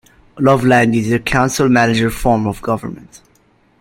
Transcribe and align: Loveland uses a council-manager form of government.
Loveland 0.39 0.95
uses 0.95 1.13
a 1.13 1.19
council-manager 1.19 2.09
form 2.09 2.47
of 2.47 2.59
government. 2.63 3.21